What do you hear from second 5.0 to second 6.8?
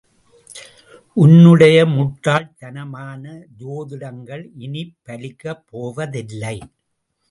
பலிக்கப்போவதில்லை.